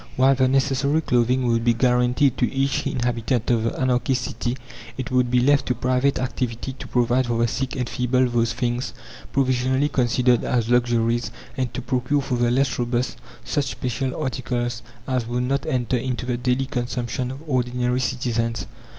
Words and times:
While 0.15 0.33
the 0.33 0.47
necessary 0.47 0.99
clothing 1.01 1.45
would 1.45 1.63
be 1.63 1.75
guaranteed 1.75 2.35
to 2.39 2.51
each 2.51 2.87
inhabitant 2.87 3.51
of 3.51 3.61
the 3.65 3.79
anarchist 3.79 4.23
city, 4.23 4.57
it 4.97 5.11
would 5.11 5.29
be 5.29 5.39
left 5.39 5.67
to 5.67 5.75
private 5.75 6.17
activity 6.17 6.73
to 6.79 6.87
provide 6.87 7.27
for 7.27 7.37
the 7.37 7.47
sick 7.47 7.75
and 7.75 7.87
feeble 7.87 8.27
those 8.27 8.51
things, 8.51 8.95
provisionally 9.31 9.89
considered 9.89 10.43
as 10.43 10.71
luxuries, 10.71 11.29
and 11.55 11.71
to 11.75 11.83
procure 11.83 12.19
for 12.19 12.37
the 12.37 12.49
less 12.49 12.79
robust 12.79 13.19
such 13.43 13.65
special 13.65 14.19
articles, 14.19 14.81
as 15.07 15.27
would 15.27 15.43
not 15.43 15.67
enter 15.67 15.97
into 15.97 16.25
the 16.25 16.35
daily 16.37 16.65
consumption 16.65 17.29
of 17.29 17.43
ordinary 17.47 17.99
citizens. 17.99 18.65